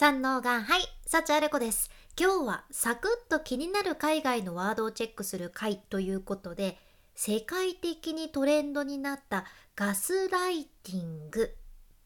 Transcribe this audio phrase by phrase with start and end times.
[0.00, 1.90] 三能がはい、幸あれ子です。
[2.16, 6.78] 今日はサクッと気になる海外のワードをチェックする回ということで、
[7.16, 11.52] 世界的にトレンドになったガスライティング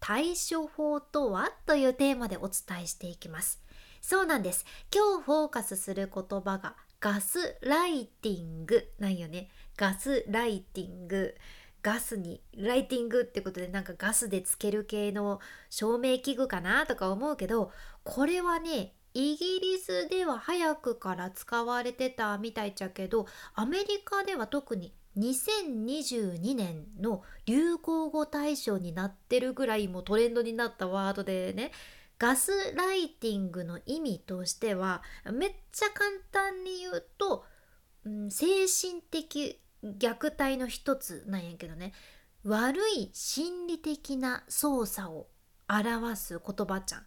[0.01, 3.63] 対処法とはというテーマでお伝えしていきます。
[4.01, 4.65] そうなんです。
[4.91, 9.51] 今日フォーカスする言葉がガスライティングなんよね。
[9.77, 11.35] ガスライティング。
[11.83, 17.73] ガスにライティングってことでなんかガスでつける系の照明器具かなとか思うけど
[18.05, 31.73] これはねイギリスでは早くから使われてたみたいちゃけどアメリカでは特に2022年の流行語大賞になってるぐらいもトレンドになったワードでね
[32.19, 37.45] ガスライティングの意味としてはめっちゃ簡単に言うと、
[38.05, 41.93] うん、精神的虐待の一つなんやけどね。
[42.45, 45.27] 悪い心理的な操作を
[45.69, 47.07] 表す言葉ちゃん。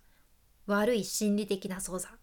[0.67, 2.13] 悪い心理的な操作。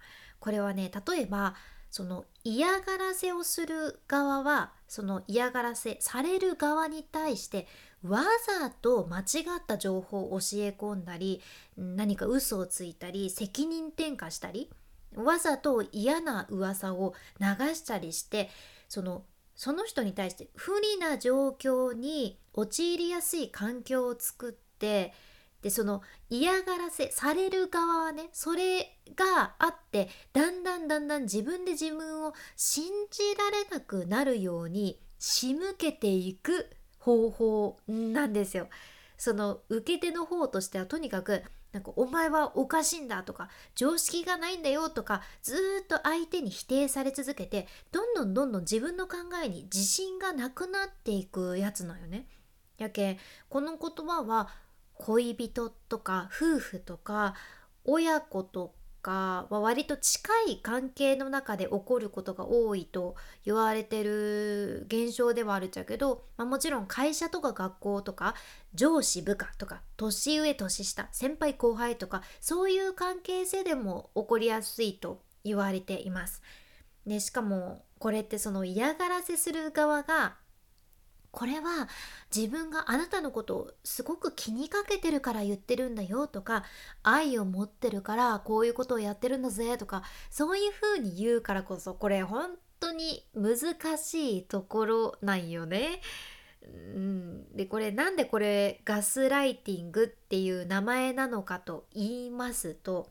[0.40, 1.54] これはね例えば
[1.92, 7.68] その嫌がらせをする側はその嫌がらせされる側に対して
[8.02, 8.24] わ
[8.60, 9.22] ざと間違
[9.58, 11.42] った情報を教え込んだり
[11.76, 14.70] 何か嘘をついたり責任転嫁したり
[15.14, 18.48] わざと嫌な噂を流したりして
[18.88, 19.24] その
[19.62, 25.14] その人に対して不利な状況に陥りやすい環境を作って
[25.62, 36.68] でその嫌がらせされる側はねそれがあってだんだんだんだん自分で自分を信じられなくなるように仕向けていく
[36.98, 38.66] 方法なんですよ。
[39.16, 52.26] その受け手の方としてはとにかくなんかお前はおかしいんだとか常識がないんだよとかずっと相手に否定され続けてどんどんどんどん自分の考えに自信がなくなっていくやつなんよね。
[52.76, 54.48] やけこの言葉は
[54.94, 57.34] 恋人とか夫婦とか
[57.84, 68.34] 親子とかは割と近い関係の中で起こることが多いと言われてる現象ではあるっちゃけど、まあ、もちろん会社とか学校とか
[68.74, 76.40] 上司部下とか年上年下先輩後輩とかそういう関係性でも起こりやすいと言われています。
[77.06, 80.36] でしかもこれってその嫌がらせする側が
[81.32, 81.88] これは
[82.34, 86.62] 自分があなたのことをすごく気にかけてるから言ってるんだよとか
[87.02, 93.56] 愛を持ってるからこういうことをやってるんだぜとかそういうふうに言うからこそこれ本当に難
[93.96, 96.00] しいところなんよね。
[96.62, 96.66] う
[96.98, 103.10] ん、でこれなんでこれガスライティングっていう名前なのかと言いますと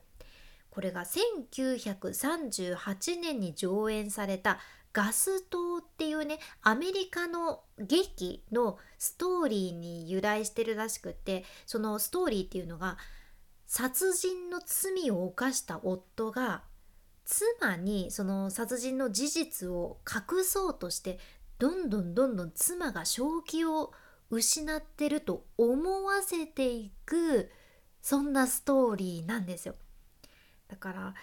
[0.69, 4.59] これが1938年に上演された
[4.94, 12.97] ガス灯っていうねアメリカの劇のストーリーに由来してるらしくってそのストーリーっていうのが
[13.68, 16.63] 殺人の罪を犯した夫が
[17.24, 21.19] 妻にその殺人の事実を隠そうとして
[21.58, 23.94] どんどんどんどん妻が正気を
[24.29, 27.50] 失ってると思わせていく
[28.02, 29.75] そんなストーリーなんですよ。
[30.68, 31.13] だから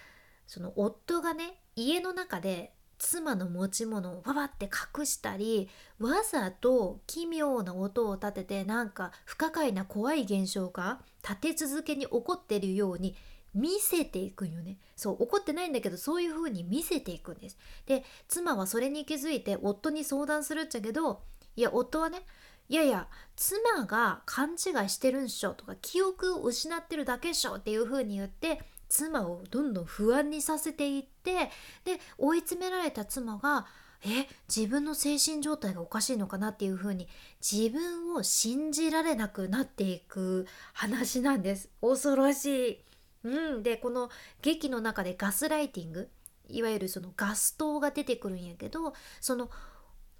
[0.47, 5.69] その夫がね家の中で妻の持ち物をババって隠したり
[6.01, 13.15] わざと奇妙な音を立ててなんか不可解な怖い現象が立て続けに起こってるように
[13.55, 14.77] 見せていくんよね。
[14.95, 17.57] そう怒ってないんだけどそういう風に見せていくんです。
[17.87, 21.23] で妻はそれに気づいて夫に相談するっちゃけど
[21.57, 22.23] いや夫はね
[22.69, 24.55] いやいや妻が勘違
[24.85, 31.51] いしてるんしょとか記憶を失ってるだけっしょっていう風に言って妻をどんどん不安にさせていって
[31.85, 33.67] で追い詰められた妻が
[34.05, 37.09] え自分の精神状態がおかしいのかなっていう風に
[37.41, 42.79] 自分を信じられなくなっていく話なんです恐ろしい。
[43.25, 44.11] うん、でこの
[44.43, 46.09] 劇の中でガスライティング
[46.49, 49.51] いわゆるそのガス灯が出てくるんやけどその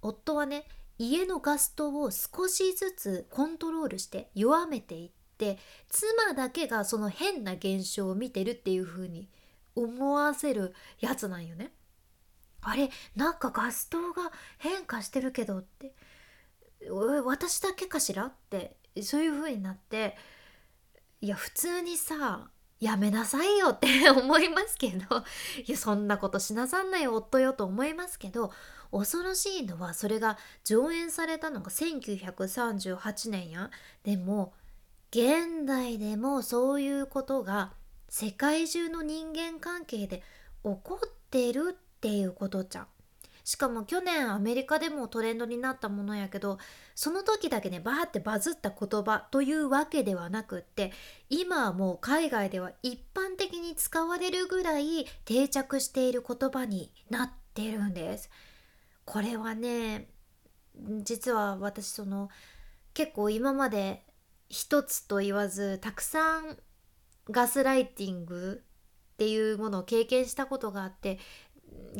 [0.01, 0.65] 夫はね
[0.97, 5.57] 家のガス灯を少しずつコントロールして弱めていってって
[5.87, 9.29] 妻だけがその変な現象を見てるっていう風に
[9.73, 11.71] 思わせるやつなんよね。
[12.61, 15.93] あれなんかガス灯が変化してるけどって
[17.23, 20.17] 私だけかしらってそういう風になって
[21.21, 22.49] いや普通にさ
[22.81, 25.23] やめなさいよって 思いますけど
[25.65, 28.51] いやそんなことしなさんない夫よと思いますけど
[28.91, 33.71] 恐ろしいのはそれが上演されたのが1938年や
[34.03, 34.53] でも
[35.11, 37.73] 現代でもそういうことが
[38.09, 40.17] 世界中の人間関係で
[40.63, 42.87] 起こってるっていうことじゃん。
[43.43, 46.59] しかも去年アメリカでもトレンドになったものやけど
[46.93, 50.91] その時だけねバーってバズった言葉というわけではなくって
[51.29, 58.29] 今はもう海外では一般的に使われるぐらい定着している言葉になってるんです。
[59.05, 60.09] これはね
[61.01, 62.29] 実は私その
[62.93, 64.03] 結構今まで
[64.49, 66.57] 一つと言わずたくさん
[67.29, 68.63] ガスライティング
[69.13, 71.19] っていうものを経験したことがあって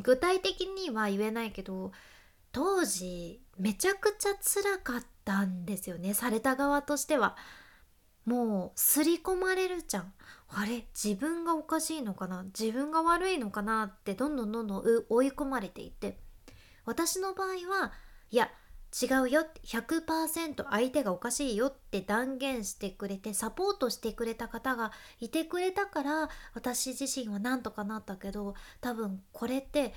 [0.02, 1.92] 具体的には言えないけど
[2.52, 7.38] 当時めちゃくちゃ辛かったんですよねされた側としては。
[8.26, 10.14] もう刷り込まれるじゃん
[10.50, 16.20] あれ自分がおかしいのかな自分が悪いのかなってどんどんどんどん追い込まれていって
[16.86, 17.92] 私の場合は
[18.30, 18.52] いや
[18.92, 29.94] 違うよ100%相手がおかしいよって断言してくれてサポートしてくれた方がいてくれたから私自身はなんとかなったけど多分これって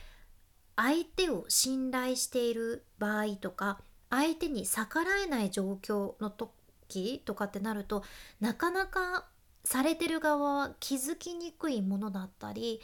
[0.76, 3.80] 相手を信頼している場合とか
[4.10, 8.04] 相手に逆らえない状況の時とかってなると
[8.40, 9.26] なかなか
[9.64, 12.80] されてる側は気づきにくいものだったり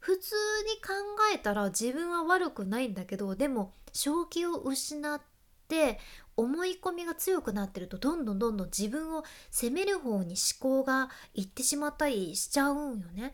[0.00, 0.34] 普通
[0.66, 0.92] に考
[1.32, 5.31] えたら自分は悪くないんだけどでも正気を失って
[5.62, 5.98] って
[6.36, 13.32] 思い込みが強くなってるとどんどんどんどん自分を責める方に思考がいってしまったりしちゃうんよね。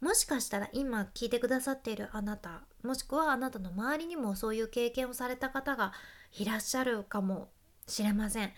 [0.00, 5.92] もしかしたら今聞いてくださっているあなたもしくはあなたの周りにもそういう経験をされた方が
[6.38, 7.48] いらっしゃるかも
[7.86, 8.52] しれません。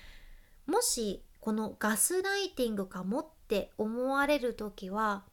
[0.66, 5.24] もしこのガスライティングかもって思われる時は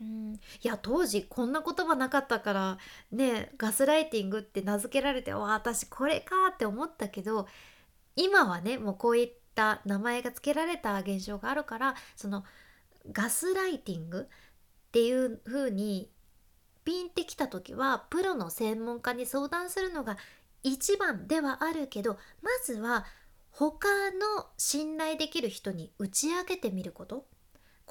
[0.00, 0.34] うん。
[0.34, 2.78] いや当時こんな言葉なかったから
[3.12, 7.46] ねガスライティングって名付けられてわ私これかって思ったけど
[8.16, 12.44] 今はねもうこういった名前が付けられた現象があるからその
[13.12, 16.10] ガスライティングっていう風に
[16.84, 20.16] ピンってきた時はプロの専門家に相談するのが
[20.62, 23.04] 一番ではあるけどまずは
[23.50, 27.26] 他の信頼できる人に打ち明けてみること。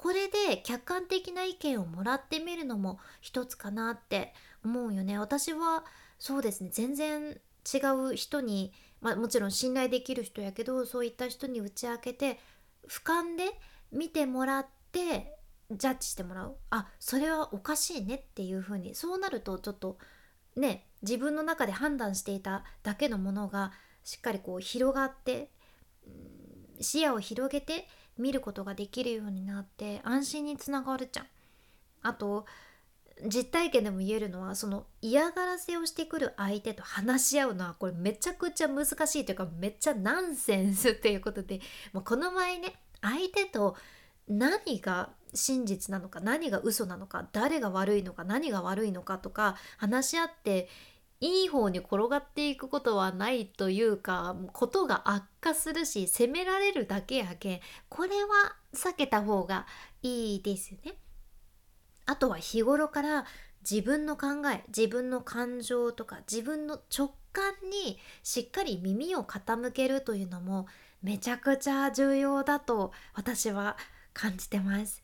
[0.04, 5.18] これで客観的な意見をもらってみるのも一つかなって思うよね。
[5.18, 5.82] 私は
[6.18, 6.68] そうですね。
[6.70, 7.40] 全然
[7.72, 7.78] 違
[8.12, 12.38] う人に、まあ、もちろん信頼できる人やけどそういった人に打ち明けて
[12.86, 13.58] 俯瞰で
[13.92, 15.38] 見てもらって
[15.70, 16.56] ジャッジしてもらう。
[16.68, 18.94] あそれはおかしいねっていう風に。
[18.94, 19.96] そうなるとちょっと
[20.54, 23.72] ね自分の中で判断していただけのものが
[24.02, 25.48] しっかりこう広がって
[26.82, 31.26] 視野を広げて見ることができるようになって安心につながるじゃん。
[32.02, 32.46] あと
[33.26, 38.90] 実体験でも言えるのはその嫌がらせをしてくる相手と話し合うのはこれめちゃくちゃ難し
[39.20, 41.60] いというかめっちゃナンセンスっていうことで
[41.92, 43.76] もうこの場合ね相手と
[44.28, 50.68] 何が真実なのか何が嘘なのか誰が悪いのか何が悪いのかとか話し合って
[51.24, 59.66] いい方に転がっていくことはないというかことが悪化するし責められるだけやけんこれは避けた方が
[60.02, 60.92] いいですよね。
[62.04, 63.24] あとは日頃から
[63.68, 70.66] 自分の考え自分の感情とか自分の直感にしっかり耳を傾けるというのも
[71.02, 73.78] めちゃくちゃ重要だと私は
[74.12, 75.02] 感じてます。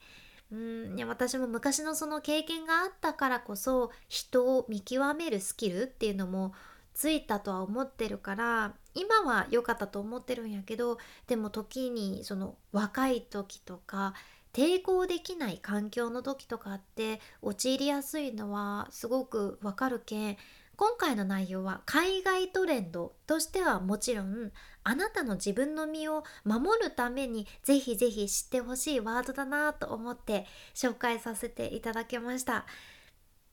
[0.52, 6.52] うんいや私も昔のその経験があったからこそ人を見極めるスキルっていうのも
[6.92, 10.98] ついたとは思ってるから今は良かったと思ってるんやけど
[11.28, 14.14] でも時にその若い時とか
[14.52, 20.36] 抵抗できない環境の時とかって陥りやすいのはすごくわかるけん
[20.80, 24.50] 今回の内容は海外トレンドとしてはもちろん
[24.82, 32.64] あなたの自分の身を守るためにぜひぜひ知ってほしいワードだなと思って紹介させていただきました。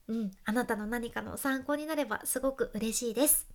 [0.06, 3.46] うん、あなたの何かの参考になればすごく嬉しいです。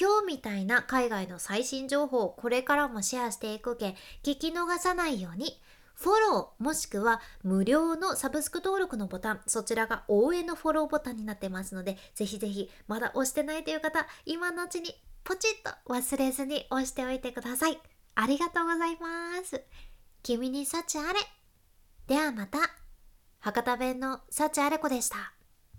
[0.00, 5.60] 今日みたいな海外の最新情報をこれからもシェアしていくけ聞き逃さないように
[6.02, 17.78] フォローもしくは無料のサブスク登録のボタン、そちらが応援のフォローボタンになってますので、ぜひぜひまだ押してないという方、今のうちにポチッと忘れずに押しておいてください。
[18.16, 19.62] ありがとうございます。
[20.24, 21.20] 君に幸あれ。
[22.08, 22.58] ではまた。
[23.38, 25.32] 博多弁の幸あれ子でした。